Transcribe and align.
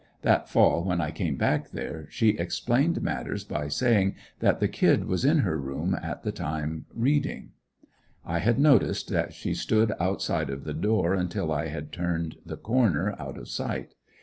That 0.23 0.49
fall 0.49 0.83
when 0.83 0.99
I 0.99 1.11
came 1.11 1.35
back 1.35 1.69
there 1.69 2.07
she 2.09 2.29
explained 2.29 3.03
matters, 3.03 3.43
by 3.43 3.67
saying 3.67 4.15
that 4.39 4.59
the 4.59 4.67
"Kid" 4.67 5.05
was 5.05 5.23
in 5.23 5.37
her 5.41 5.59
room 5.59 5.93
at 6.01 6.23
the 6.23 6.31
time, 6.31 6.85
reading. 6.91 7.51
I 8.25 8.39
had 8.39 8.57
noticed 8.57 9.09
that 9.09 9.31
she 9.31 9.53
stood 9.53 9.93
outside 9.99 10.49
of 10.49 10.63
the 10.63 10.73
door 10.73 11.13
until 11.13 11.51
I 11.51 11.67
had 11.67 11.91
turned 11.91 12.37
the 12.43 12.57
corner 12.57 13.15
out 13.19 13.37
of 13.37 13.47
sight. 13.47 13.93